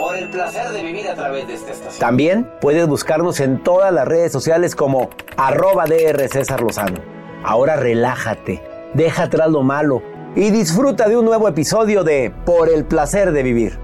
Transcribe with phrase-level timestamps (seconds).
[0.00, 2.00] Por el placer de vivir a través de esta estación.
[2.00, 7.02] También puedes buscarnos en todas las redes sociales como arroba DR César Lozano.
[7.44, 8.62] Ahora relájate,
[8.94, 10.02] deja atrás lo malo
[10.34, 13.78] y disfruta de un nuevo episodio de Por el placer de vivir.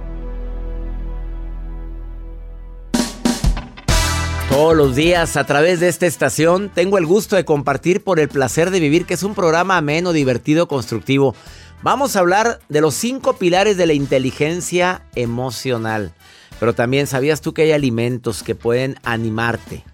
[4.49, 8.31] Todos los días a través de esta estación tengo el gusto de compartir Por el
[8.31, 11.35] placer de vivir, que es un programa ameno, divertido, constructivo.
[11.83, 16.13] Vamos a hablar de los cinco pilares de la inteligencia emocional.
[16.59, 19.85] Pero también sabías tú que hay alimentos que pueden animarte,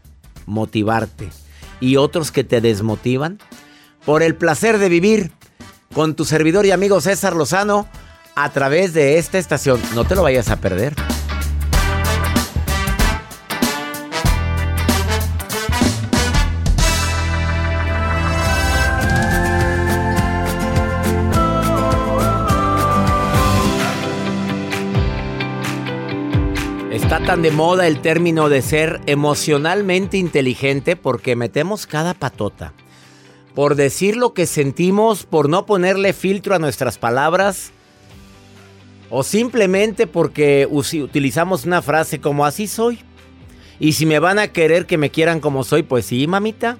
[0.46, 1.28] motivarte
[1.80, 3.38] y otros que te desmotivan.
[4.04, 5.32] Por el placer de vivir
[5.92, 7.88] con tu servidor y amigo César Lozano
[8.34, 9.80] a través de esta estación.
[9.94, 10.94] No te lo vayas a perder.
[27.12, 32.72] Está tan de moda el término de ser emocionalmente inteligente porque metemos cada patota.
[33.54, 37.72] Por decir lo que sentimos, por no ponerle filtro a nuestras palabras,
[39.10, 42.98] o simplemente porque utilizamos una frase como así soy.
[43.78, 46.78] Y si me van a querer que me quieran como soy, pues sí, mamita.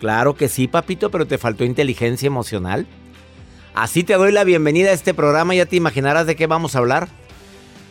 [0.00, 2.88] Claro que sí, papito, pero te faltó inteligencia emocional.
[3.74, 6.78] Así te doy la bienvenida a este programa, ya te imaginarás de qué vamos a
[6.80, 7.19] hablar.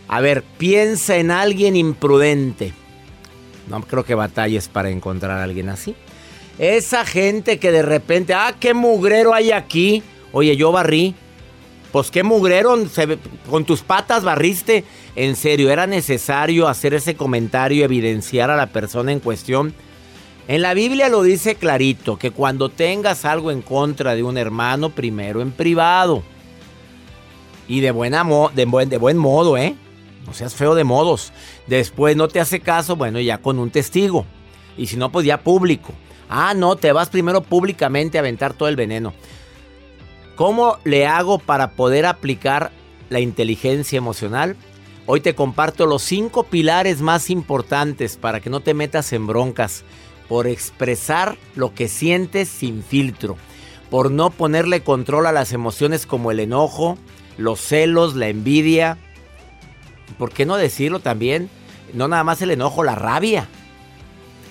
[0.09, 2.73] A ver, piensa en alguien imprudente.
[3.69, 5.95] No creo que batalles para encontrar a alguien así.
[6.57, 10.01] Esa gente que de repente, ah, qué mugrero hay aquí.
[10.31, 11.13] Oye, yo barrí.
[11.91, 12.75] Pues qué mugrero,
[13.49, 14.83] con tus patas barriste.
[15.15, 19.75] En serio, era necesario hacer ese comentario, evidenciar a la persona en cuestión.
[20.47, 24.89] En la Biblia lo dice clarito, que cuando tengas algo en contra de un hermano,
[24.89, 26.23] primero en privado.
[27.67, 29.75] Y de, buena de, buen, de buen modo, ¿eh?
[30.25, 31.31] No seas feo de modos.
[31.67, 34.25] Después no te hace caso, bueno, ya con un testigo.
[34.77, 35.93] Y si no, pues ya público.
[36.29, 39.13] Ah, no, te vas primero públicamente a aventar todo el veneno.
[40.35, 42.71] ¿Cómo le hago para poder aplicar
[43.09, 44.55] la inteligencia emocional?
[45.05, 49.83] Hoy te comparto los cinco pilares más importantes para que no te metas en broncas.
[50.27, 53.35] Por expresar lo que sientes sin filtro.
[53.89, 56.99] Por no ponerle control a las emociones como el enojo,
[57.37, 58.99] los celos, la envidia,
[60.17, 61.49] ¿por qué no decirlo también?
[61.93, 63.47] No nada más el enojo, la rabia.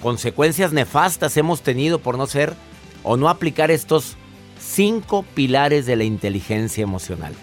[0.02, 2.54] Consecuencias nefastas hemos tenido por no ser
[3.02, 4.16] o no aplicar estos
[4.60, 7.34] cinco pilares de la inteligencia emocional.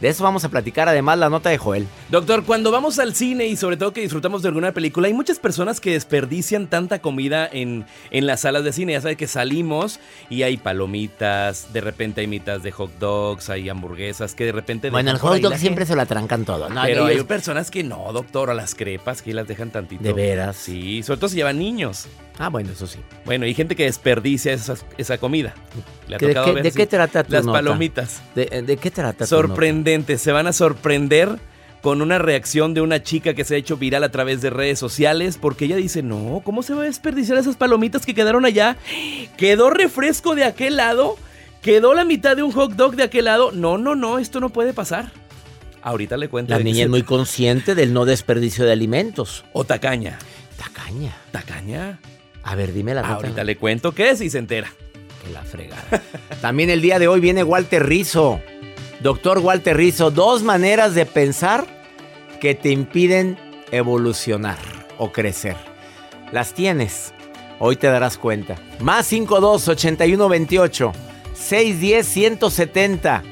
[0.00, 1.86] De eso vamos a platicar además la nota de Joel.
[2.10, 5.38] Doctor, cuando vamos al cine y sobre todo que disfrutamos de alguna película, hay muchas
[5.38, 8.92] personas que desperdician tanta comida en, en las salas de cine.
[8.92, 9.98] Ya sabes que salimos
[10.28, 14.90] y hay palomitas, de repente hay mitas de hot dogs, hay hamburguesas, que de repente...
[14.90, 16.82] Bueno, el hot dog siempre se lo atrancan todo, ¿no?
[16.82, 20.02] Pero hay personas que no, doctor, a las crepas que las dejan tantito.
[20.02, 20.56] De veras.
[20.56, 22.06] Sí, sobre todo si llevan niños.
[22.38, 22.98] Ah, bueno, eso sí.
[23.24, 25.54] Bueno, hay gente que desperdicia esa, esa comida.
[26.08, 28.22] Le ha ¿De, qué, ¿De, qué, trata tu Las palomitas.
[28.34, 30.18] ¿De, ¿De, qué trata Sorprendente.
[30.18, 31.38] Se van a sorprender
[31.80, 34.78] con una reacción de una chica que se ha hecho viral a través de redes
[34.78, 38.76] sociales porque ella dice, no, ¿cómo se va a desperdiciar esas palomitas que quedaron allá?
[39.36, 41.16] ¿Quedó refresco de aquel lado?
[41.62, 43.52] ¿Quedó la mitad de un hot dog de aquel lado?
[43.52, 45.10] No, no, no, esto no puede pasar.
[45.82, 46.52] Ahorita le cuento.
[46.52, 49.44] La niña es muy consciente del no desperdicio de alimentos.
[49.52, 50.18] O tacaña.
[50.56, 51.16] Tacaña.
[51.30, 52.00] Tacaña.
[52.46, 54.72] A ver, dime la Ahorita le cuento qué es y se entera.
[55.24, 55.82] Que la fregada.
[56.40, 58.40] También el día de hoy viene Walter Rizo.
[59.00, 61.66] Doctor Walter Rizo, dos maneras de pensar
[62.40, 63.36] que te impiden
[63.72, 64.58] evolucionar
[64.96, 65.56] o crecer.
[66.30, 67.12] Las tienes.
[67.58, 68.54] Hoy te darás cuenta.
[68.78, 70.92] Más 52 81 28
[71.34, 73.22] 610 170.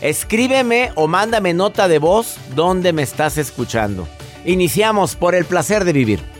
[0.00, 4.06] Escríbeme o mándame nota de voz donde me estás escuchando.
[4.44, 6.39] Iniciamos por el placer de vivir.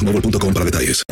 [0.00, 1.04] boostmobile.com para detalles.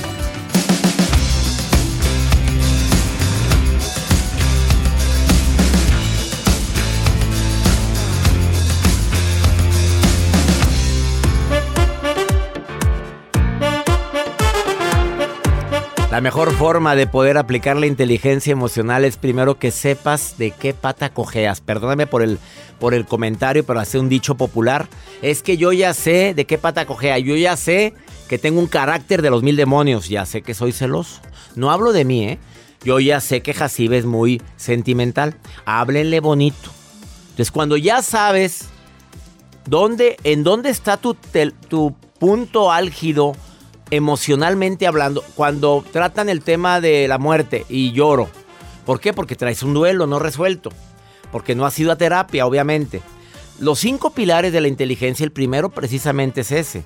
[16.10, 20.74] La mejor forma de poder aplicar la inteligencia emocional es primero que sepas de qué
[20.74, 21.60] pata cojeas.
[21.60, 22.40] Perdóname por el,
[22.80, 24.88] por el comentario, pero hace un dicho popular.
[25.22, 27.18] Es que yo ya sé de qué pata cojea.
[27.20, 27.94] Yo ya sé
[28.28, 30.08] que tengo un carácter de los mil demonios.
[30.08, 31.20] Ya sé que soy celoso.
[31.56, 32.38] No hablo de mí, ¿eh?
[32.84, 35.36] Yo ya sé que Jacibe es muy sentimental.
[35.64, 36.70] Háblenle bonito.
[37.30, 38.68] Entonces, cuando ya sabes
[39.66, 41.14] dónde, en dónde está tu,
[41.68, 43.32] tu punto álgido
[43.90, 48.28] emocionalmente hablando, cuando tratan el tema de la muerte y lloro.
[48.84, 49.12] ¿Por qué?
[49.12, 50.70] Porque traes un duelo no resuelto.
[51.32, 53.02] Porque no has ido a terapia, obviamente.
[53.58, 56.84] Los cinco pilares de la inteligencia, el primero precisamente es ese.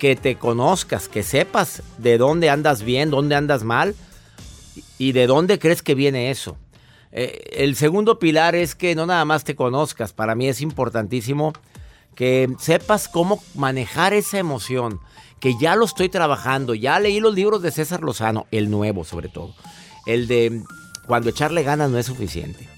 [0.00, 3.94] Que te conozcas, que sepas de dónde andas bien, dónde andas mal
[4.98, 6.56] y de dónde crees que viene eso.
[7.12, 10.12] Eh, el segundo pilar es que no nada más te conozcas.
[10.12, 11.52] Para mí es importantísimo
[12.14, 15.00] que sepas cómo manejar esa emoción
[15.38, 16.74] que ya lo estoy trabajando.
[16.74, 19.54] Ya leí los libros de César Lozano, el nuevo sobre todo.
[20.06, 20.62] El de
[21.06, 22.68] cuando echarle ganas no es suficiente.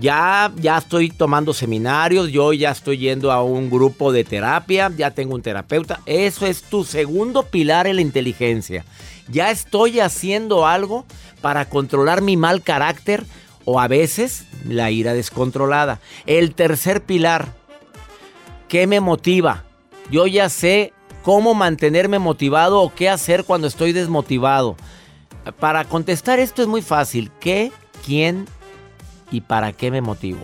[0.00, 5.10] Ya, ya estoy tomando seminarios, yo ya estoy yendo a un grupo de terapia, ya
[5.10, 6.00] tengo un terapeuta.
[6.06, 8.84] Eso es tu segundo pilar en la inteligencia.
[9.28, 11.04] Ya estoy haciendo algo
[11.42, 13.24] para controlar mi mal carácter
[13.64, 16.00] o a veces la ira descontrolada.
[16.24, 17.52] El tercer pilar,
[18.68, 19.64] ¿qué me motiva?
[20.10, 24.76] Yo ya sé cómo mantenerme motivado o qué hacer cuando estoy desmotivado.
[25.60, 27.30] Para contestar esto es muy fácil.
[27.40, 27.72] ¿Qué,
[28.04, 28.46] quién
[29.32, 30.40] y para qué me motivo?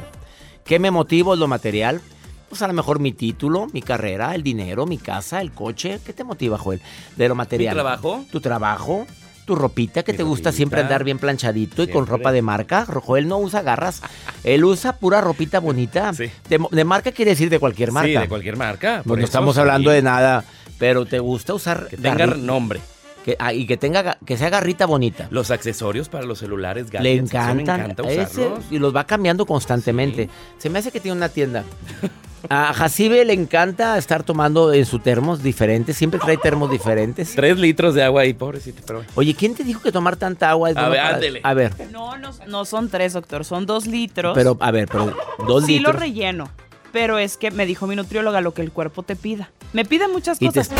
[0.64, 2.00] ¿Qué me motivo es lo material?
[2.48, 6.00] Pues a lo mejor mi título, mi carrera, el dinero, mi casa, el coche.
[6.04, 6.80] ¿Qué te motiva, Joel?
[7.16, 7.74] De lo material.
[7.74, 8.24] ¿Tu trabajo?
[8.30, 9.06] Tu trabajo
[9.44, 12.84] tu ropita que te gusta siempre andar bien planchadito y con ropa de marca.
[12.84, 14.02] Joel no usa garras.
[14.44, 16.12] Él usa pura ropita bonita.
[16.12, 18.08] De, marca quiere decir de cualquier marca.
[18.08, 19.00] Sí, de cualquier marca.
[19.06, 20.44] no estamos hablando de nada
[20.78, 22.80] pero te gusta usar que tenga nombre.
[23.28, 25.28] Que, ah, y que tenga que sea garrita bonita.
[25.30, 27.60] Los accesorios para los celulares, gadgets, Le encantan.
[27.60, 28.64] encanta usarlos.
[28.70, 30.30] y los va cambiando constantemente.
[30.56, 31.62] Se me hace que tiene una tienda.
[32.48, 35.94] A Jacibe le encanta estar tomando en su termos diferentes.
[35.94, 37.34] Siempre trae termos diferentes.
[37.34, 38.80] Tres litros de agua ahí, pobrecito.
[38.86, 39.04] Pero...
[39.14, 41.74] Oye, ¿quién te dijo que tomar tanta agua es a ver, A ver.
[41.92, 43.44] No, no, no, son tres, doctor.
[43.44, 44.34] Son dos litros.
[44.34, 45.14] Pero, a ver, pero
[45.46, 45.66] dos litros.
[45.66, 46.48] Sí lo relleno
[46.90, 49.50] pero es que me dijo mi nutrióloga lo que el cuerpo te pida.
[49.74, 50.70] Me pide muchas cosas,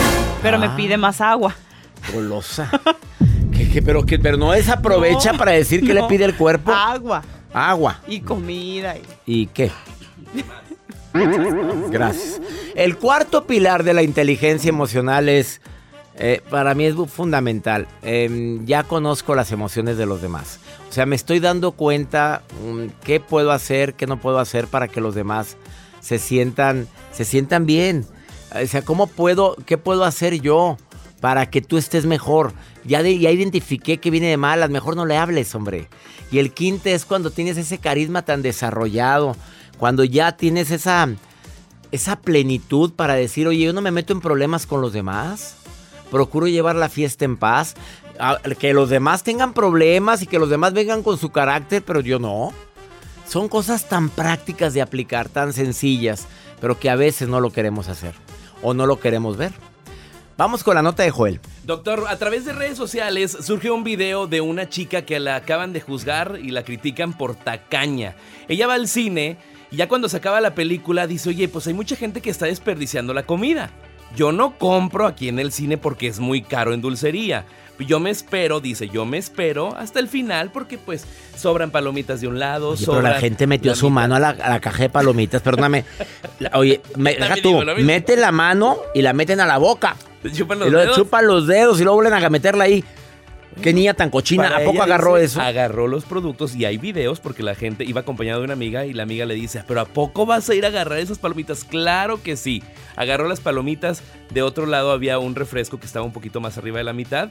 [0.43, 0.75] pero me ah.
[0.75, 1.55] pide más agua.
[2.13, 2.71] Golosa.
[3.85, 6.73] pero, que, pero no desaprovecha para decir que le pide el cuerpo.
[6.73, 7.23] Agua.
[7.53, 8.01] Agua.
[8.07, 8.97] Y comida.
[9.27, 9.71] ¿Y, ¿Y qué?
[11.91, 12.41] Gracias.
[12.75, 15.61] El cuarto pilar de la inteligencia emocional es
[16.21, 17.87] Eh, para mí es fundamental.
[18.03, 20.59] Em, ya conozco las emociones de los demás.
[20.91, 24.89] O sea, me estoy dando cuenta mm, qué puedo hacer, qué no puedo hacer para
[24.89, 25.57] que los demás
[26.01, 28.05] se sientan, se sientan bien.
[28.53, 30.77] O sea, ¿cómo puedo, qué puedo hacer yo
[31.21, 32.53] para que tú estés mejor?
[32.85, 35.89] Ya, ya identifiqué que viene de malas, mejor no le hables, hombre.
[36.31, 39.37] Y el quinto es cuando tienes ese carisma tan desarrollado,
[39.79, 41.09] cuando ya tienes esa,
[41.93, 45.59] esa plenitud para decir, oye, yo no me meto en problemas con los demás
[46.09, 47.75] procuro llevar la fiesta en paz.
[48.59, 52.19] Que los demás tengan problemas y que los demás vengan con su carácter, pero yo
[52.19, 52.53] no.
[53.29, 56.27] Son cosas tan prácticas de aplicar, tan sencillas,
[56.61, 58.15] pero que a veces no lo queremos hacer
[58.63, 59.53] o no lo queremos ver.
[60.39, 61.41] Vamos con la nota de Joel.
[61.65, 65.73] Doctor, a través de redes sociales surge un video de una chica que la acaban
[65.73, 68.15] de juzgar y la critican por tacaña.
[68.47, 69.37] Ella va al cine
[69.73, 72.47] y ya cuando se acaba la película dice, oye, pues hay mucha gente que está
[72.47, 73.73] desperdiciando la comida.
[74.15, 77.45] Yo no compro aquí en el cine porque es muy caro en dulcería.
[77.79, 81.07] Yo me espero, dice, yo me espero hasta el final porque pues
[81.37, 84.85] sobran palomitas de un lado, oye, Pero la gente metió su mano a la, caja
[84.85, 85.85] de palomitas, perdóname.
[86.55, 89.97] oye, me, tú, mete la mano y la meten a la boca.
[90.33, 90.97] Chupan los y dedos.
[90.97, 92.85] chupan los dedos y luego vuelven a meterla ahí.
[93.63, 94.57] Qué niña tan cochina.
[94.57, 95.41] ¿A poco agarró eso?
[95.41, 98.93] Agarró los productos y hay videos porque la gente iba acompañada de una amiga y
[98.93, 101.65] la amiga le dice, pero ¿a poco vas a ir a agarrar esas palomitas?
[101.65, 102.63] Claro que sí.
[102.97, 104.03] Agarró las palomitas.
[104.31, 107.31] De otro lado había un refresco que estaba un poquito más arriba de la mitad.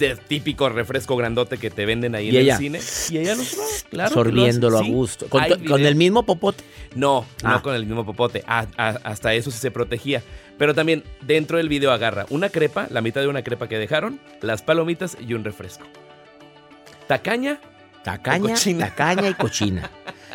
[0.00, 2.80] El típico refresco grandote que te venden ahí en el cine.
[3.10, 3.42] Y ella lo
[3.90, 4.08] claro.
[4.08, 5.28] Absorbiéndolo a gusto.
[5.28, 6.64] ¿Con, el mismo popote?
[6.94, 7.62] No, no ah.
[7.62, 8.42] con el mismo popote.
[8.46, 10.22] hasta eso sí se protegía.
[10.58, 14.20] Pero también dentro del video agarra una crepa, la mitad de una crepa que dejaron,
[14.40, 15.84] las palomitas y un refresco.
[17.06, 17.60] Tacaña.
[18.02, 19.90] Tacaña, tacaña y cochina.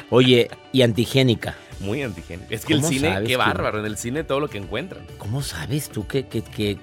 [0.10, 1.56] Oye, y antigénica.
[1.80, 2.54] Muy antigénica.
[2.54, 3.80] Es que el cine, qué bárbaro.
[3.80, 5.06] En el cine todo lo que encuentran.
[5.18, 6.78] ¿Cómo sabes tú que, que,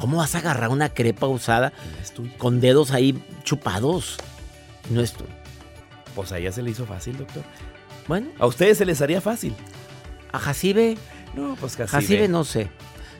[0.00, 1.74] ¿Cómo vas a agarrar una crepa usada
[2.38, 4.16] con dedos ahí chupados?
[4.88, 5.24] No es tú.
[6.14, 7.42] Pues a ella se le hizo fácil, doctor.
[8.08, 8.28] Bueno.
[8.38, 9.54] A ustedes se les haría fácil.
[10.32, 10.96] A Jacibe.
[11.34, 12.00] No, pues Jacibe.
[12.00, 12.70] Jacibe no sé.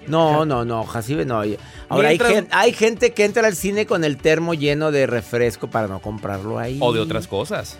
[0.06, 1.42] No, no, no, Jacibe no.
[1.90, 5.68] Ahora hay, gente, hay gente que entra al cine con el termo lleno de refresco
[5.68, 6.78] para no comprarlo ahí.
[6.80, 7.76] O de otras cosas.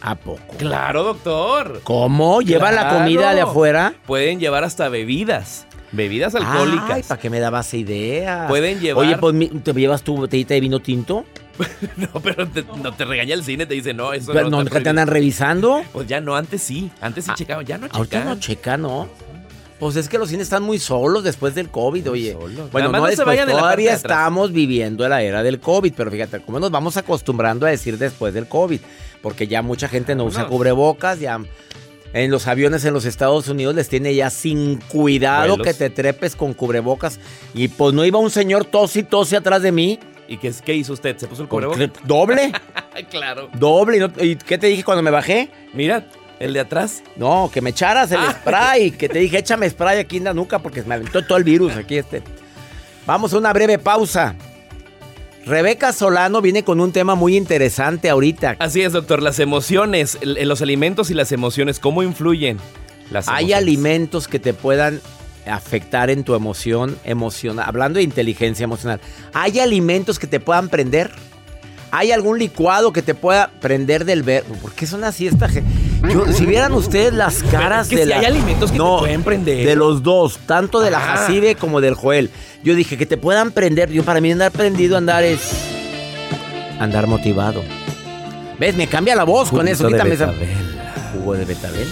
[0.00, 0.56] ¿A poco?
[0.58, 1.80] Claro, doctor.
[1.82, 2.40] ¿Cómo?
[2.40, 3.94] ¿Lleva la comida de afuera?
[4.06, 5.66] Pueden llevar hasta bebidas.
[5.94, 6.90] Bebidas alcohólicas.
[6.90, 8.46] Ay, ¿para qué me dabas idea?
[8.48, 9.04] Pueden llevar.
[9.04, 11.24] Oye, pues, ¿te llevas tu botellita de vino tinto?
[11.96, 12.48] no, pero
[12.82, 14.64] no te regaña el cine, te dice, no, eso pero no.
[14.64, 15.84] te andan revisando?
[15.92, 16.90] Pues ya no, antes sí.
[17.00, 17.96] Antes sí ah, checaban, ya no checan.
[17.96, 19.08] Ahorita no checa, ¿no?
[19.78, 22.36] Pues es que los cines están muy solos después del COVID, oye.
[22.72, 26.96] Bueno, no, después, todavía estamos viviendo la era del COVID, pero fíjate, ¿cómo nos vamos
[26.96, 28.80] acostumbrando a decir después del COVID?
[29.20, 31.40] Porque ya mucha gente no usa cubrebocas, ya
[32.14, 36.36] en los aviones en los Estados Unidos les tiene ya sin cuidado que te trepes
[36.36, 37.18] con cubrebocas.
[37.54, 39.98] Y pues no iba un señor tos y tose atrás de mí.
[40.28, 41.18] ¿Y qué, qué hizo usted?
[41.18, 41.90] ¿Se puso el cubrebocas?
[42.04, 42.52] ¿Doble?
[43.10, 43.50] claro.
[43.54, 44.08] Doble.
[44.20, 45.50] ¿Y qué te dije cuando me bajé?
[45.74, 46.06] Mira,
[46.40, 47.02] ¿El de atrás?
[47.16, 48.36] No, que me echaras el ah.
[48.40, 48.90] spray.
[48.92, 51.76] Que te dije, échame spray aquí en la nuca porque me aventó todo el virus
[51.76, 52.22] aquí este.
[53.06, 54.34] Vamos a una breve pausa.
[55.46, 58.56] Rebeca Solano viene con un tema muy interesante ahorita.
[58.58, 59.22] Así es, doctor.
[59.22, 62.58] Las emociones, los alimentos y las emociones, ¿cómo influyen?
[63.10, 65.00] Las Hay alimentos que te puedan
[65.46, 67.66] afectar en tu emoción emocional.
[67.68, 69.00] Hablando de inteligencia emocional.
[69.34, 71.10] ¿Hay alimentos que te puedan prender?
[71.96, 74.42] ¿Hay algún licuado que te pueda prender del ver?
[74.42, 75.70] ¿Por qué son así esta gente?
[76.32, 79.64] si vieran ustedes las caras de si hay alimentos que te pueden prender.
[79.64, 82.30] De los dos, tanto de la Jacibe como del Joel.
[82.64, 83.92] Yo dije que te puedan prender.
[83.92, 85.52] Yo para mí andar prendido, andar es
[86.80, 87.62] andar motivado.
[88.58, 88.74] ¿Ves?
[88.74, 89.86] Me cambia la voz con eso.
[89.86, 90.34] Quítame esa.
[91.12, 91.86] Jugo de betabel.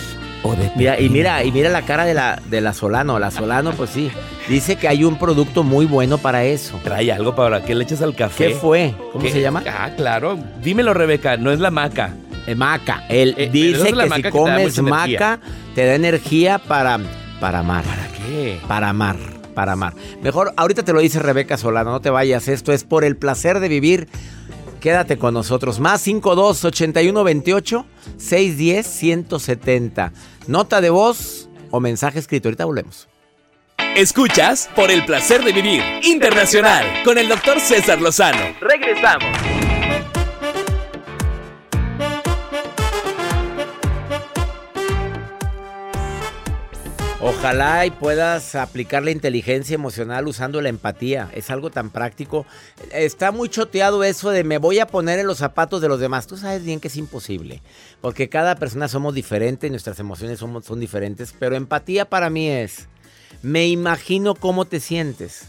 [0.44, 3.18] O de mira, y mira, y mira la cara de la, de la Solano.
[3.18, 4.10] La Solano, pues sí.
[4.48, 6.80] Dice que hay un producto muy bueno para eso.
[6.82, 8.48] Trae algo para que le eches al café.
[8.48, 8.94] ¿Qué fue?
[9.12, 9.62] ¿Cómo se llama?
[9.68, 10.38] Ah, claro.
[10.62, 12.14] Dímelo, Rebeca, no es la maca.
[12.46, 13.04] Eh, maca.
[13.08, 15.38] Él eh, dice que si comes maca,
[15.74, 16.98] te da energía para,
[17.40, 17.84] para amar.
[17.84, 18.58] ¿Para qué?
[18.66, 19.16] Para amar.
[19.54, 19.94] Para amar.
[20.22, 22.48] Mejor, ahorita te lo dice Rebeca Solano, no te vayas.
[22.48, 24.08] Esto es por el placer de vivir.
[24.82, 25.78] Quédate con nosotros.
[25.78, 27.86] Más 52 81 28
[28.16, 30.12] 610 170.
[30.48, 32.48] Nota de voz o mensaje escrito.
[32.48, 33.08] Ahorita volvemos.
[33.94, 38.56] Escuchas por el placer de vivir internacional con el doctor César Lozano.
[38.60, 39.71] Regresamos.
[47.38, 51.28] Ojalá y puedas aplicar la inteligencia emocional usando la empatía.
[51.34, 52.46] Es algo tan práctico.
[52.92, 56.26] Está muy choteado eso de me voy a poner en los zapatos de los demás.
[56.26, 57.62] Tú sabes bien que es imposible.
[58.00, 61.34] Porque cada persona somos diferentes, nuestras emociones son, son diferentes.
[61.38, 62.88] Pero empatía para mí es
[63.42, 65.44] me imagino cómo te sientes.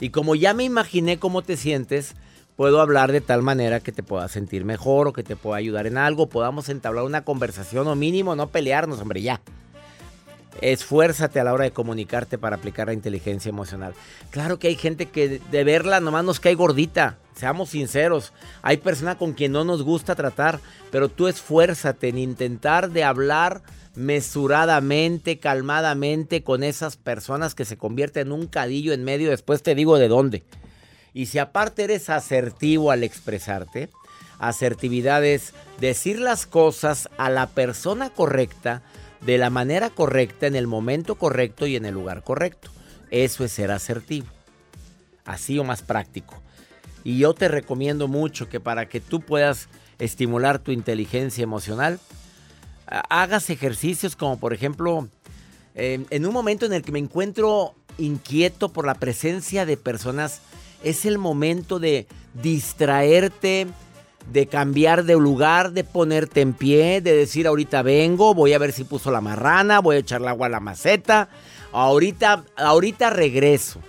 [0.00, 2.14] Y como ya me imaginé cómo te sientes,
[2.56, 5.86] puedo hablar de tal manera que te puedas sentir mejor o que te pueda ayudar
[5.86, 9.40] en algo, podamos entablar una conversación o mínimo no pelearnos, hombre, ya.
[10.60, 13.94] Esfuérzate a la hora de comunicarte para aplicar la inteligencia emocional.
[14.30, 18.32] Claro que hay gente que de verla nomás nos cae gordita, seamos sinceros.
[18.62, 20.60] Hay personas con quien no nos gusta tratar,
[20.90, 23.62] pero tú esfuérzate en intentar de hablar
[23.94, 29.74] mesuradamente, calmadamente con esas personas que se convierten en un cadillo en medio, después te
[29.74, 30.44] digo de dónde.
[31.14, 33.90] Y si aparte eres asertivo al expresarte,
[34.38, 38.82] asertividad es decir las cosas a la persona correcta,
[39.20, 42.70] de la manera correcta, en el momento correcto y en el lugar correcto.
[43.10, 44.26] Eso es ser asertivo.
[45.24, 46.40] Así o más práctico.
[47.04, 51.98] Y yo te recomiendo mucho que para que tú puedas estimular tu inteligencia emocional,
[52.86, 55.08] hagas ejercicios como por ejemplo,
[55.74, 60.40] en un momento en el que me encuentro inquieto por la presencia de personas,
[60.82, 63.66] es el momento de distraerte,
[64.32, 68.72] de cambiar de lugar, de ponerte en pie, de decir ahorita vengo, voy a ver
[68.72, 71.28] si puso la marrana, voy a echarle agua a la maceta,
[71.72, 73.80] ahorita, ahorita regreso.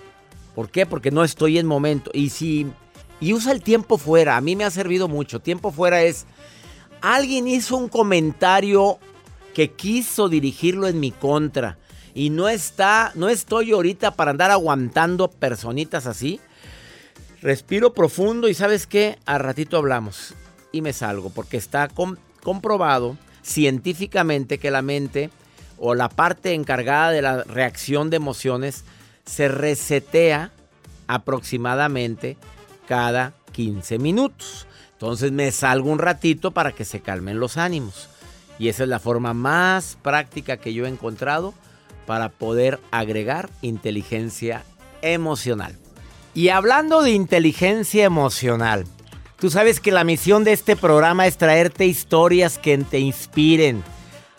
[0.55, 0.85] ¿Por qué?
[0.85, 2.11] Porque no estoy en momento.
[2.13, 2.67] Y si
[3.19, 5.39] y usa el tiempo fuera, a mí me ha servido mucho.
[5.41, 6.25] Tiempo fuera es
[7.01, 8.99] Alguien hizo un comentario
[9.53, 11.77] que quiso dirigirlo en mi contra
[12.13, 16.41] y no está, no estoy ahorita para andar aguantando personitas así.
[17.41, 20.33] Respiro profundo y sabes qué, a ratito hablamos
[20.73, 21.87] y me salgo porque está
[22.43, 25.29] comprobado científicamente que la mente
[25.77, 28.83] o la parte encargada de la reacción de emociones
[29.25, 30.51] se resetea
[31.07, 32.37] aproximadamente
[32.87, 34.67] cada 15 minutos.
[34.93, 38.09] Entonces me salgo un ratito para que se calmen los ánimos.
[38.59, 41.53] Y esa es la forma más práctica que yo he encontrado
[42.05, 44.65] para poder agregar inteligencia
[45.01, 45.77] emocional.
[46.33, 48.85] Y hablando de inteligencia emocional,
[49.39, 53.83] tú sabes que la misión de este programa es traerte historias que te inspiren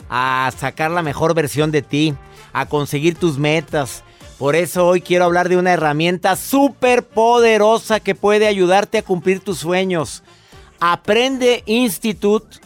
[0.09, 2.15] a sacar la mejor versión de ti,
[2.53, 4.05] a conseguir tus metas.
[4.39, 9.41] Por eso hoy quiero hablar de una herramienta súper poderosa que puede ayudarte a cumplir
[9.41, 10.23] tus sueños.
[10.79, 12.59] Aprende Institute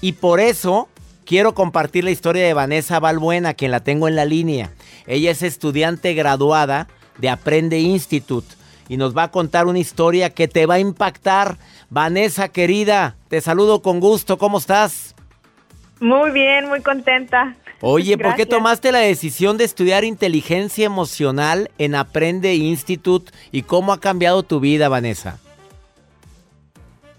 [0.00, 0.88] y por eso
[1.24, 4.72] quiero compartir la historia de Vanessa Balbuena, quien la tengo en la línea.
[5.06, 6.88] Ella es estudiante graduada
[7.18, 8.55] de Aprende Institute
[8.88, 11.56] y nos va a contar una historia que te va a impactar.
[11.90, 14.38] Vanessa, querida, te saludo con gusto.
[14.38, 15.14] ¿Cómo estás?
[16.00, 17.56] Muy bien, muy contenta.
[17.80, 23.92] Oye, ¿por qué tomaste la decisión de estudiar inteligencia emocional en Aprende Institute y cómo
[23.92, 25.38] ha cambiado tu vida, Vanessa?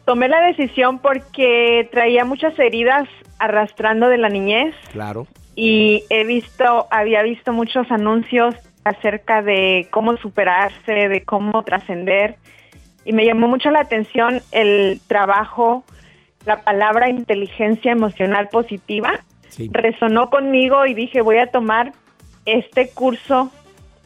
[0.06, 3.08] Tomé la decisión porque traía muchas heridas
[3.40, 4.74] arrastrando de la niñez.
[4.92, 5.28] Claro.
[5.56, 8.56] Y he visto, había visto muchos anuncios
[8.90, 12.36] acerca de cómo superarse, de cómo trascender.
[13.06, 15.84] Y me llamó mucho la atención el trabajo,
[16.46, 19.22] la palabra inteligencia emocional positiva.
[19.72, 21.94] Resonó conmigo y dije, voy a tomar
[22.46, 23.52] este curso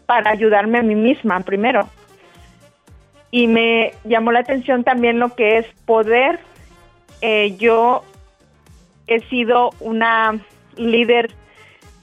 [0.05, 1.87] para ayudarme a mí misma primero
[3.31, 6.39] y me llamó la atención también lo que es poder.
[7.21, 8.03] Eh, yo
[9.07, 10.39] he sido una
[10.75, 11.31] líder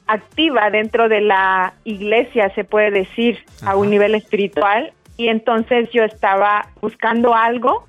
[0.08, 6.02] activa dentro de la iglesia, se puede decir, a un nivel espiritual, y entonces yo
[6.02, 7.86] estaba buscando algo,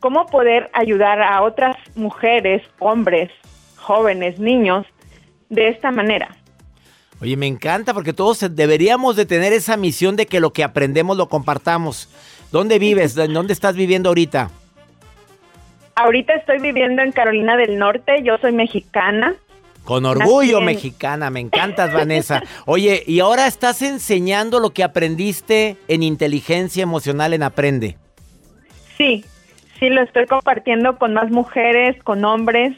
[0.00, 3.30] cómo poder ayudar a otras mujeres, hombres,
[3.76, 4.86] jóvenes, niños,
[5.48, 6.36] de esta manera.
[7.20, 11.16] Oye, me encanta porque todos deberíamos de tener esa misión de que lo que aprendemos
[11.16, 12.08] lo compartamos.
[12.50, 13.14] ¿Dónde vives?
[13.14, 14.50] ¿Dónde estás viviendo ahorita?
[15.94, 19.36] Ahorita estoy viviendo en Carolina del Norte, yo soy mexicana.
[19.84, 22.42] Con orgullo mexicana, me encantas Vanessa.
[22.66, 27.96] Oye, y ahora estás enseñando lo que aprendiste en inteligencia emocional en Aprende.
[28.96, 29.24] Sí,
[29.80, 32.76] sí, lo estoy compartiendo con más mujeres, con hombres,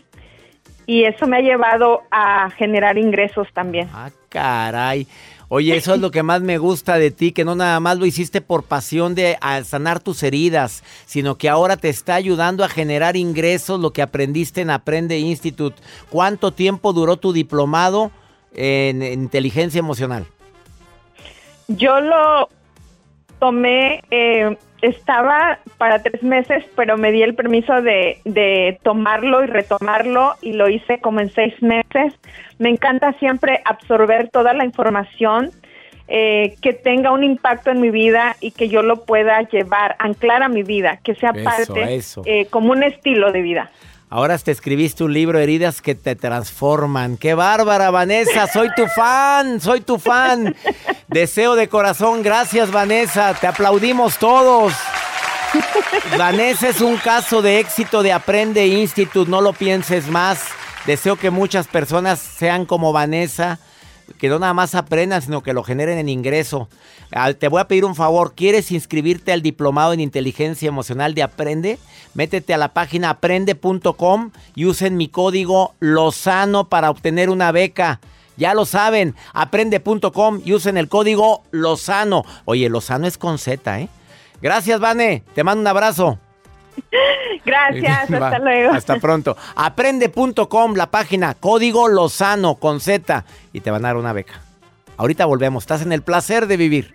[0.86, 3.88] y eso me ha llevado a generar ingresos también.
[3.92, 5.06] Ah, caray.
[5.48, 8.06] Oye, eso es lo que más me gusta de ti, que no nada más lo
[8.06, 13.16] hiciste por pasión de sanar tus heridas, sino que ahora te está ayudando a generar
[13.16, 15.80] ingresos, lo que aprendiste en Aprende Institute.
[16.10, 18.10] ¿Cuánto tiempo duró tu diplomado
[18.54, 20.26] en inteligencia emocional?
[21.68, 22.48] Yo lo
[23.38, 29.46] tomé, eh, estaba para tres meses, pero me di el permiso de, de, tomarlo y
[29.46, 32.14] retomarlo y lo hice como en seis meses.
[32.58, 35.50] Me encanta siempre absorber toda la información
[36.06, 40.42] eh, que tenga un impacto en mi vida y que yo lo pueda llevar, anclar
[40.42, 43.70] a mi vida, que sea parte eh, como un estilo de vida.
[44.14, 47.16] Ahora te escribiste un libro, Heridas que te transforman.
[47.16, 48.46] ¡Qué bárbara, Vanessa!
[48.46, 50.54] Soy tu fan, soy tu fan.
[51.08, 53.34] Deseo de corazón, gracias, Vanessa.
[53.34, 54.72] Te aplaudimos todos.
[56.16, 60.44] Vanessa es un caso de éxito de Aprende Institute, no lo pienses más.
[60.86, 63.58] Deseo que muchas personas sean como Vanessa
[64.18, 66.68] que no nada más aprendan, sino que lo generen en ingreso.
[67.38, 71.78] Te voy a pedir un favor, ¿quieres inscribirte al diplomado en inteligencia emocional de Aprende?
[72.14, 78.00] Métete a la página aprende.com y usen mi código Lozano para obtener una beca.
[78.36, 82.24] Ya lo saben, aprende.com y usen el código Lozano.
[82.44, 83.88] Oye, Lozano es con Z, ¿eh?
[84.42, 85.22] Gracias, Vane.
[85.34, 86.18] Te mando un abrazo.
[87.44, 88.72] Gracias, hasta luego.
[88.72, 89.36] Hasta pronto.
[89.54, 94.40] Aprende.com, la página, código Lozano con Z y te van a dar una beca.
[94.96, 96.94] Ahorita volvemos, estás en el placer de vivir.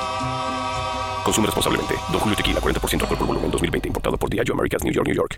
[1.23, 1.95] Consume responsablemente.
[2.11, 3.87] Don Julio Tequila, 40% alcohol por volumen, 2020.
[3.87, 5.35] Importado por Diageo Americas, New York, New York.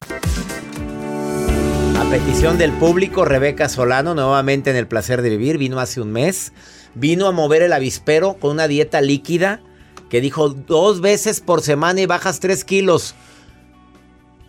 [2.00, 6.12] A petición del público, Rebeca Solano, nuevamente en El Placer de Vivir, vino hace un
[6.12, 6.54] mes.
[6.96, 9.62] Vino a mover el avispero con una dieta líquida
[10.10, 13.16] que dijo dos veces por semana y bajas tres kilos.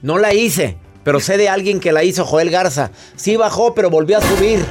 [0.03, 2.91] No la hice, pero sé de alguien que la hizo, Joel Garza.
[3.17, 4.65] Sí bajó, pero volvió a subir.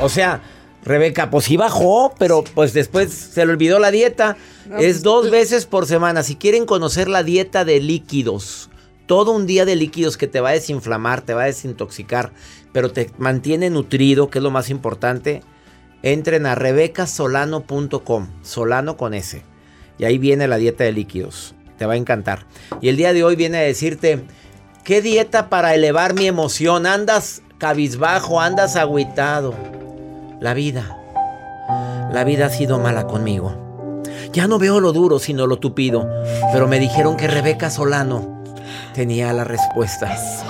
[0.00, 0.40] O sea,
[0.84, 4.36] Rebeca, pues sí bajó, pero pues después se le olvidó la dieta.
[4.64, 6.22] es pues, dos veces por semana.
[6.22, 8.70] Si quieren conocer la dieta de líquidos,
[9.06, 12.32] todo un día de líquidos que te va a desinflamar, te va a desintoxicar,
[12.72, 15.42] pero te mantiene nutrido, que es lo más importante,
[16.02, 19.42] entren a rebecasolano.com, solano con S.
[19.98, 21.54] Y ahí viene la dieta de líquidos.
[21.76, 22.46] Te va a encantar.
[22.80, 24.22] Y el día de hoy viene a decirte,
[24.82, 26.86] ¿qué dieta para elevar mi emoción?
[26.86, 29.54] Andas cabizbajo, andas agüitado
[30.40, 30.96] la vida.
[32.12, 33.54] La vida ha sido mala conmigo.
[34.32, 36.08] Ya no veo lo duro, sino lo tupido.
[36.52, 38.42] Pero me dijeron que Rebeca Solano
[38.94, 40.44] tenía las respuestas.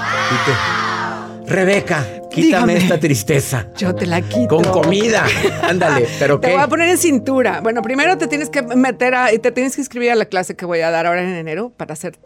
[1.46, 3.66] Rebeca, quítame esta tristeza.
[3.76, 4.56] Yo te la quito.
[4.56, 5.26] Con comida.
[5.62, 7.60] Ándale, pero Te voy a poner en cintura.
[7.60, 9.28] Bueno, primero te tienes que meter a.
[9.28, 11.94] Te tienes que inscribir a la clase que voy a dar ahora en enero para
[11.94, 12.18] hacer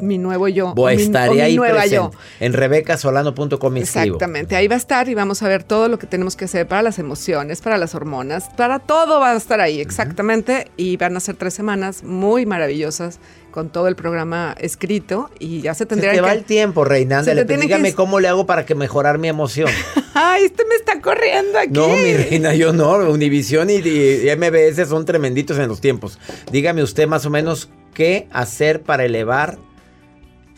[0.00, 0.74] mi nuevo yo.
[0.74, 2.16] Voy, estaré ahí presente.
[2.40, 6.36] En rebecasolano.com Exactamente, ahí va a estar y vamos a ver todo lo que tenemos
[6.36, 10.70] que hacer para las emociones, para las hormonas, para todo va a estar ahí, exactamente.
[10.76, 13.20] Y van a ser tres semanas muy maravillosas
[13.52, 17.22] con todo el programa escrito y ya se tendría se te va el tiempo, Reina.
[17.22, 19.68] dígame cómo le hago para que mejorar mi emoción.
[20.14, 21.70] Ay, este me está corriendo aquí.
[21.72, 22.96] No, mi reina, yo no.
[23.10, 26.18] Univisión y, y MBS son tremenditos en los tiempos.
[26.50, 29.58] Dígame usted más o menos qué hacer para elevar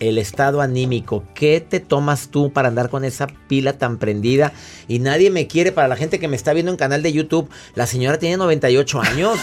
[0.00, 1.24] el estado anímico.
[1.34, 4.52] ¿Qué te tomas tú para andar con esa pila tan prendida?
[4.88, 7.48] Y nadie me quiere, para la gente que me está viendo en canal de YouTube,
[7.74, 9.38] la señora tiene 98 años.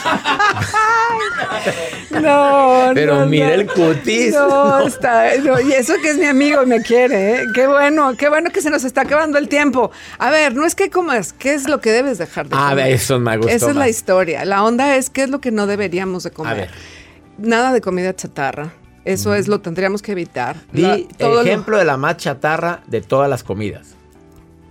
[2.22, 4.34] no, Pero mira el cutis.
[4.34, 7.46] No, Está, y eso que es mi amigo me quiere, ¿eh?
[7.54, 9.92] Qué bueno, qué bueno que se nos está acabando el tiempo.
[10.18, 12.72] A ver, no es que comas, ¿qué es lo que debes dejar de comer?
[12.72, 14.46] A ver, eso me gustó Esa es la historia.
[14.46, 16.54] La onda es qué es lo que no deberíamos de comer.
[16.54, 16.70] A ver.
[17.38, 18.74] Nada de comida chatarra
[19.06, 20.58] eso es lo tendríamos que evitar.
[20.72, 23.96] Di ejemplo de la más chatarra de todas las comidas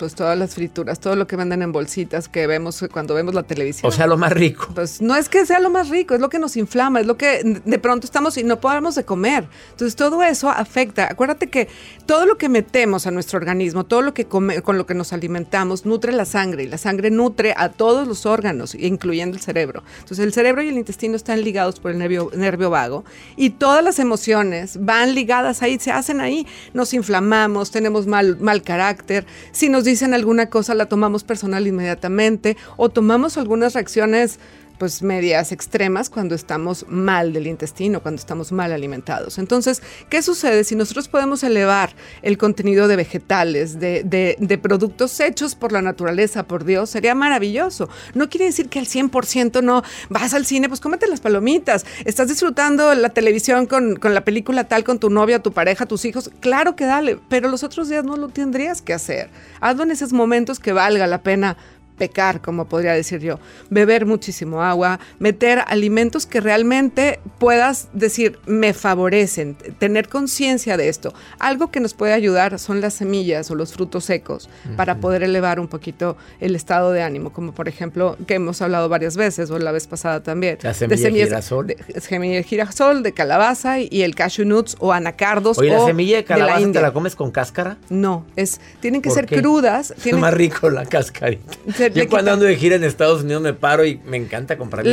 [0.00, 3.42] pues todas las frituras, todo lo que venden en bolsitas que vemos cuando vemos la
[3.42, 3.86] televisión.
[3.86, 4.68] O sea, lo más rico.
[4.74, 7.18] Pues no es que sea lo más rico, es lo que nos inflama, es lo
[7.18, 9.46] que de pronto estamos y no podemos de comer.
[9.72, 11.06] Entonces todo eso afecta.
[11.10, 11.68] Acuérdate que
[12.06, 15.12] todo lo que metemos a nuestro organismo, todo lo que come, con lo que nos
[15.12, 19.82] alimentamos, nutre la sangre y la sangre nutre a todos los órganos, incluyendo el cerebro.
[19.98, 23.04] Entonces el cerebro y el intestino están ligados por el nervio, nervio vago
[23.36, 26.46] y todas las emociones van ligadas ahí, se hacen ahí.
[26.72, 29.26] Nos inflamamos, tenemos mal, mal carácter.
[29.52, 34.38] Si nos dicen alguna cosa, la tomamos personal inmediatamente o tomamos algunas reacciones
[34.80, 39.36] pues medias extremas cuando estamos mal del intestino, cuando estamos mal alimentados.
[39.36, 45.54] Entonces, ¿qué sucede si nosotros podemos elevar el contenido de vegetales, de, de, productos hechos
[45.54, 46.88] por la naturaleza, por Dios?
[46.88, 47.90] Sería maravilloso.
[48.14, 52.28] No quiere decir que al 100% no vas al cine, pues cómete las palomitas, estás
[52.28, 56.30] disfrutando la televisión con, con la película tal, con tu novia, tu pareja, tus hijos.
[56.40, 59.28] Claro que dale, pero los otros días no lo tendrías que hacer.
[59.60, 61.58] Hazlo en esos momentos que valga la pena
[62.00, 68.72] pecar, como podría decir yo, beber muchísimo agua, meter alimentos que realmente puedas decir me
[68.72, 71.12] favorecen, tener conciencia de esto.
[71.38, 75.60] Algo que nos puede ayudar son las semillas o los frutos secos para poder elevar
[75.60, 79.58] un poquito el estado de ánimo, como por ejemplo que hemos hablado varias veces o
[79.58, 80.56] la vez pasada también.
[80.62, 81.66] La semilla de girasol.
[81.66, 85.58] De, semilla de girasol, de calabaza y, el cashew nuts o anacardos.
[85.58, 87.76] Oye, ¿la semilla de calabaza te la comes con cáscara?
[87.90, 89.92] No, es, tienen que ser crudas.
[90.02, 91.58] Es más rico la cascarita.
[91.94, 94.84] Yo cuando ando de gira en Estados Unidos me paro y me encanta comprar.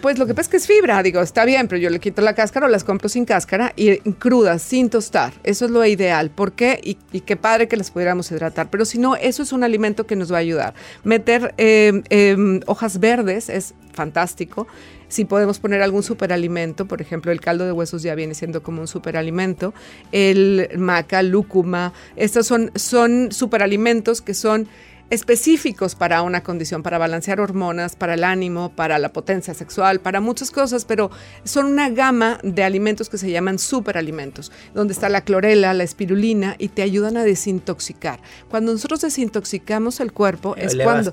[0.00, 2.22] pues lo que pasa es que es fibra, digo, está bien, pero yo le quito
[2.22, 5.32] la cáscara o las compro sin cáscara y crudas, sin tostar.
[5.44, 6.30] Eso es lo ideal.
[6.30, 6.80] ¿Por qué?
[6.82, 8.68] Y, qué padre que las pudiéramos hidratar.
[8.70, 10.74] Pero si no, eso es un alimento que nos va a ayudar.
[11.04, 14.66] Meter em, em, hojas verdes es fantástico.
[15.08, 18.80] Si podemos poner algún superalimento, por ejemplo, el caldo de huesos ya viene siendo como
[18.80, 19.74] un superalimento,
[20.10, 24.68] el maca, lúcuma, estos son, son superalimentos que son
[25.12, 30.22] específicos para una condición, para balancear hormonas, para el ánimo, para la potencia sexual, para
[30.22, 31.10] muchas cosas, pero
[31.44, 36.56] son una gama de alimentos que se llaman superalimentos, donde está la clorela, la espirulina
[36.58, 38.20] y te ayudan a desintoxicar.
[38.48, 41.12] Cuando nosotros desintoxicamos el cuerpo es cuando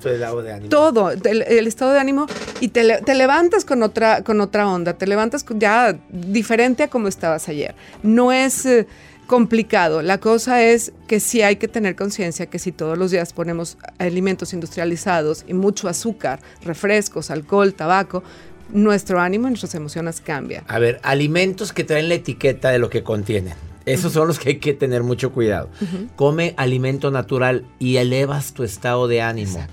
[0.70, 2.26] todo el, estado de ánimo
[2.60, 7.06] y te, te, levantas con otra con otra onda, te levantas ya diferente a como
[7.06, 7.74] estabas ayer.
[8.02, 8.86] No es eh,
[9.30, 10.02] complicado.
[10.02, 13.78] La cosa es que sí hay que tener conciencia que si todos los días ponemos
[13.98, 18.24] alimentos industrializados y mucho azúcar, refrescos, alcohol, tabaco,
[18.70, 20.64] nuestro ánimo y nuestras emociones cambian.
[20.66, 23.54] A ver, alimentos que traen la etiqueta de lo que contienen.
[23.86, 25.68] Esos son los que hay que tener mucho cuidado.
[26.16, 29.64] Come alimento natural y elevas tu estado de ánimo.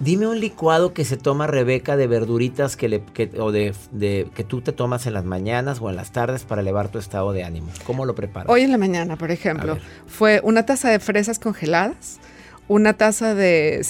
[0.00, 3.02] Dime un licuado que se toma Rebeca de verduritas que le,
[3.40, 3.74] o de,
[4.34, 7.32] que tú te tomas en las mañanas o en las tardes para elevar tu estado
[7.32, 7.68] de ánimo.
[7.84, 8.48] ¿Cómo lo preparas?
[8.48, 12.20] Hoy en la mañana, por ejemplo, fue una taza de fresas congeladas,
[12.68, 13.80] una taza de,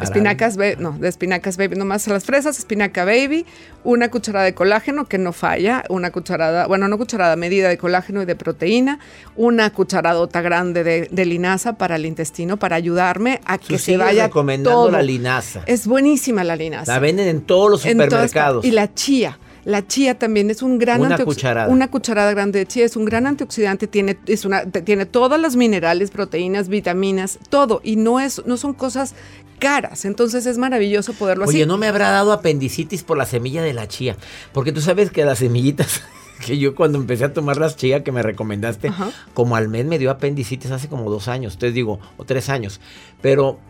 [0.00, 3.46] espinacas, no, de espinacas baby, nomás las fresas, espinaca baby,
[3.84, 8.20] una cucharada de colágeno que no falla, una cucharada, bueno, no cucharada, medida de colágeno
[8.22, 8.98] y de proteína,
[9.36, 14.90] una cucharadota grande de, linaza para el intestino para ayudarme a que se vaya recomendando
[14.90, 15.62] la linaza.
[15.66, 16.92] Es buenísima la linaza.
[16.92, 18.64] La venden en todos los supermercados.
[18.64, 19.38] y la chía.
[19.64, 21.68] La chía también es un gran una cucharada.
[21.68, 25.56] Una cucharada grande de chía es un gran antioxidante, tiene, es una, tiene todos los
[25.56, 27.80] minerales, proteínas, vitaminas, todo.
[27.84, 29.14] Y no, es, no son cosas
[29.58, 30.04] caras.
[30.04, 31.54] Entonces es maravilloso poderlo hacer.
[31.54, 34.16] Oye, no me habrá dado apendicitis por la semilla de la chía.
[34.52, 36.02] Porque tú sabes que las semillitas
[36.44, 38.90] que yo cuando empecé a tomar las chía que me recomendaste,
[39.32, 42.80] como al mes me dio apendicitis hace como dos años, te digo, o tres años.
[43.20, 43.60] Pero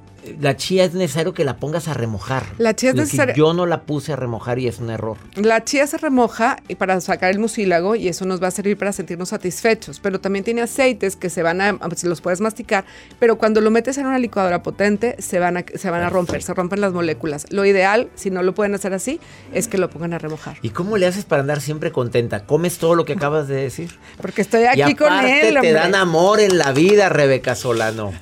[0.41, 2.47] la chía es necesario que la pongas a remojar.
[2.59, 3.35] La chía es necesario.
[3.35, 5.17] Yo no la puse a remojar y es un error.
[5.37, 8.93] La chía se remoja para sacar el mucílago y eso nos va a servir para
[8.93, 10.01] sentirnos satisfechos.
[10.01, 12.85] Pero también tiene aceites que se van a, se los puedes masticar,
[13.19, 16.43] pero cuando lo metes en una licuadora potente se van a, se van a romper,
[16.43, 17.47] se rompen las moléculas.
[17.51, 19.21] Lo ideal, si no lo pueden hacer así,
[19.53, 20.57] es que lo pongan a remojar.
[20.63, 22.45] ¿Y cómo le haces para andar siempre contenta?
[22.47, 23.99] ¿Comes todo lo que acabas de decir?
[24.21, 25.59] Porque estoy aquí con él.
[25.61, 28.13] Te dan amor en la vida, Rebeca Solano.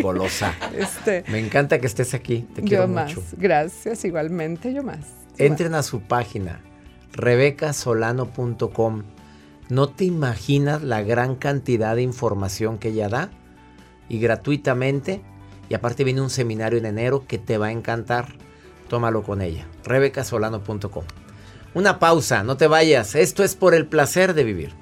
[0.00, 0.54] Golosa.
[0.76, 2.46] Este, Me encanta que estés aquí.
[2.54, 3.14] Te quiero yo más.
[3.36, 5.00] Gracias, igualmente, yo más.
[5.38, 6.60] Entren a su página,
[7.12, 9.02] rebecasolano.com.
[9.68, 13.30] No te imaginas la gran cantidad de información que ella da
[14.08, 15.22] y gratuitamente.
[15.68, 18.28] Y aparte viene un seminario en enero que te va a encantar.
[18.88, 19.66] Tómalo con ella.
[19.84, 21.04] rebecasolano.com.
[21.74, 23.14] Una pausa, no te vayas.
[23.16, 24.72] Esto es por el placer de vivir.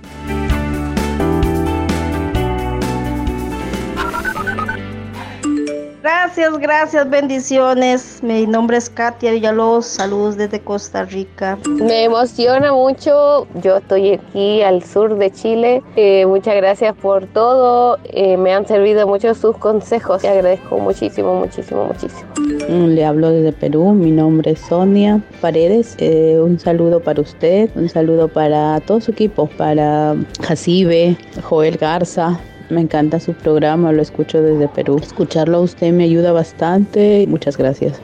[6.36, 8.18] Gracias, gracias, bendiciones.
[8.20, 11.56] Mi nombre es Katia Villalobos, saludos desde Costa Rica.
[11.64, 15.80] Me emociona mucho, yo estoy aquí al sur de Chile.
[15.94, 21.36] Eh, muchas gracias por todo, eh, me han servido mucho sus consejos y agradezco muchísimo,
[21.36, 22.28] muchísimo, muchísimo.
[22.68, 25.94] Mm, le hablo desde Perú, mi nombre es Sonia Paredes.
[25.98, 32.40] Eh, un saludo para usted, un saludo para todo su equipo, para Jacibe, Joel Garza,
[32.74, 34.98] me encanta su programa, lo escucho desde Perú.
[35.02, 37.24] Escucharlo a usted me ayuda bastante.
[37.28, 38.00] Muchas gracias.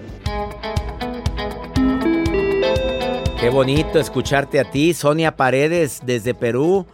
[3.40, 6.87] Qué bonito escucharte a ti, Sonia Paredes, desde Perú.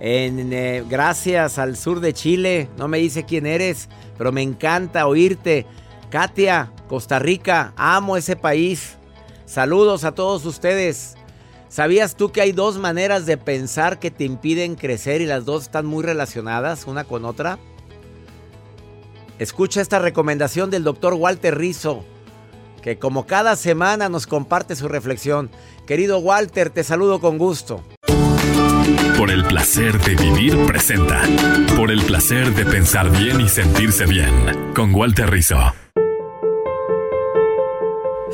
[0.00, 2.68] En, eh, gracias al sur de Chile.
[2.76, 5.64] No me dice quién eres, pero me encanta oírte.
[6.10, 8.96] Katia, Costa Rica, amo ese país.
[9.44, 11.14] Saludos a todos ustedes.
[11.72, 15.62] ¿Sabías tú que hay dos maneras de pensar que te impiden crecer y las dos
[15.62, 17.58] están muy relacionadas una con otra?
[19.38, 22.04] Escucha esta recomendación del doctor Walter Rizzo,
[22.82, 25.50] que como cada semana nos comparte su reflexión.
[25.86, 27.82] Querido Walter, te saludo con gusto.
[29.16, 31.22] Por el placer de vivir presenta.
[31.74, 34.74] Por el placer de pensar bien y sentirse bien.
[34.74, 35.72] Con Walter Rizzo.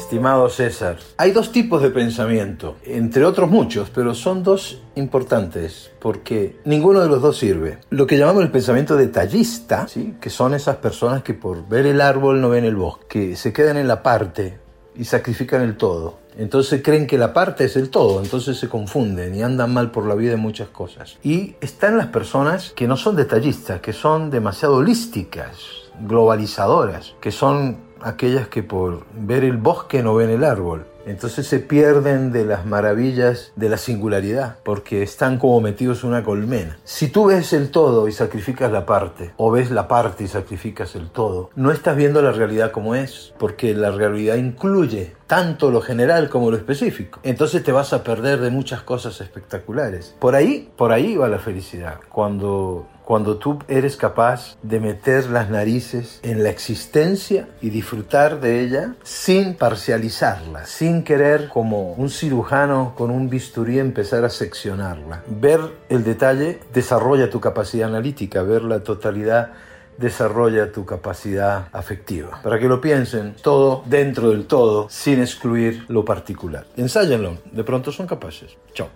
[0.08, 6.56] Estimado César, hay dos tipos de pensamiento, entre otros muchos, pero son dos importantes porque
[6.64, 7.76] ninguno de los dos sirve.
[7.90, 10.14] Lo que llamamos el pensamiento detallista, ¿sí?
[10.18, 13.52] que son esas personas que por ver el árbol no ven el bosque, que se
[13.52, 14.58] quedan en la parte
[14.96, 16.20] y sacrifican el todo.
[16.38, 20.06] Entonces creen que la parte es el todo, entonces se confunden y andan mal por
[20.06, 21.18] la vida en muchas cosas.
[21.22, 25.58] Y están las personas que no son detallistas, que son demasiado holísticas,
[26.00, 30.86] globalizadoras, que son aquellas que por ver el bosque no ven el árbol.
[31.06, 36.22] Entonces se pierden de las maravillas de la singularidad, porque están como metidos en una
[36.22, 36.78] colmena.
[36.84, 40.94] Si tú ves el todo y sacrificas la parte, o ves la parte y sacrificas
[40.96, 45.80] el todo, no estás viendo la realidad como es, porque la realidad incluye tanto lo
[45.80, 47.20] general como lo específico.
[47.22, 50.16] Entonces te vas a perder de muchas cosas espectaculares.
[50.18, 52.00] Por ahí, por ahí va la felicidad.
[52.08, 58.60] Cuando cuando tú eres capaz de meter las narices en la existencia y disfrutar de
[58.60, 65.22] ella sin parcializarla, sin querer como un cirujano con un bisturí empezar a seccionarla.
[65.26, 69.52] Ver el detalle desarrolla tu capacidad analítica, ver la totalidad
[69.98, 72.40] desarrolla tu capacidad afectiva.
[72.42, 76.66] Para que lo piensen, todo dentro del todo, sin excluir lo particular.
[76.76, 78.56] Ensáyenlo, de pronto son capaces.
[78.72, 78.88] Chao.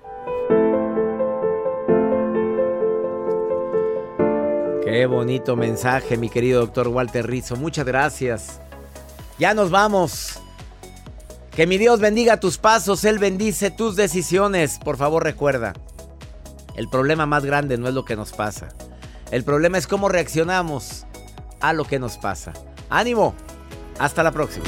[4.85, 7.57] Qué bonito mensaje, mi querido doctor Walter Rizzo.
[7.57, 8.61] Muchas gracias.
[9.38, 10.38] Ya nos vamos.
[11.51, 14.79] Que mi Dios bendiga tus pasos, Él bendice tus decisiones.
[14.83, 15.75] Por favor, recuerda,
[16.77, 18.69] el problema más grande no es lo que nos pasa.
[19.33, 21.07] El problema es cómo reaccionamos
[21.61, 22.53] a lo que nos pasa.
[22.90, 23.35] Ánimo.
[23.99, 24.66] Hasta la próxima.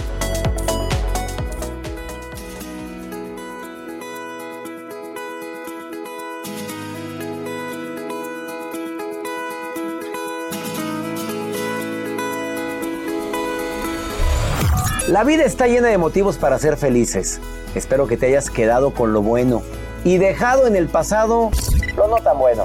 [15.09, 17.39] La vida está llena de motivos para ser felices.
[17.75, 19.63] Espero que te hayas quedado con lo bueno
[20.05, 21.51] y dejado en el pasado
[21.97, 22.65] lo no tan bueno.